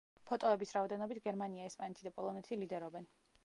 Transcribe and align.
ფოტოების 0.29 0.71
რაოდენობით 0.77 1.21
გერმანია, 1.29 1.69
ესპანეთი 1.73 2.09
და 2.11 2.13
პოლონეთი 2.19 2.61
ლიდერობდნენ. 2.65 3.11